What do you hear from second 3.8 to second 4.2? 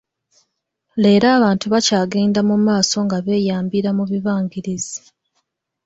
mu